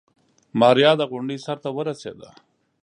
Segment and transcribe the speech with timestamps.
[0.59, 2.29] ماريا د غونډۍ سر ته ورسېده.